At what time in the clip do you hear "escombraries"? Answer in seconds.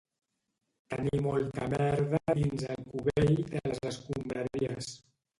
3.91-4.89